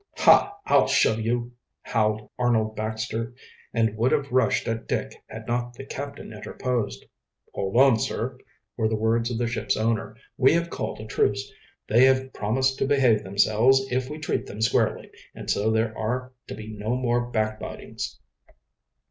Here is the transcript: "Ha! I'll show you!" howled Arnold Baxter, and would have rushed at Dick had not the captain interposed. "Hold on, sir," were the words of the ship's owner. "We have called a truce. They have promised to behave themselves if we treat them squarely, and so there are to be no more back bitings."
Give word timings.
"Ha! 0.17 0.57
I'll 0.65 0.87
show 0.87 1.13
you!" 1.13 1.51
howled 1.83 2.27
Arnold 2.39 2.75
Baxter, 2.75 3.35
and 3.71 3.95
would 3.97 4.11
have 4.11 4.31
rushed 4.31 4.67
at 4.67 4.87
Dick 4.87 5.13
had 5.27 5.45
not 5.45 5.75
the 5.75 5.85
captain 5.85 6.33
interposed. 6.33 7.05
"Hold 7.53 7.77
on, 7.77 7.99
sir," 7.99 8.39
were 8.75 8.87
the 8.89 8.95
words 8.95 9.29
of 9.29 9.37
the 9.37 9.45
ship's 9.45 9.77
owner. 9.77 10.15
"We 10.37 10.53
have 10.53 10.71
called 10.71 10.99
a 10.99 11.05
truce. 11.05 11.51
They 11.87 12.05
have 12.05 12.33
promised 12.33 12.79
to 12.79 12.87
behave 12.87 13.21
themselves 13.23 13.79
if 13.91 14.09
we 14.09 14.17
treat 14.17 14.47
them 14.47 14.59
squarely, 14.61 15.11
and 15.35 15.51
so 15.51 15.69
there 15.69 15.95
are 15.95 16.33
to 16.47 16.55
be 16.55 16.69
no 16.69 16.95
more 16.95 17.21
back 17.27 17.59
bitings." 17.59 18.17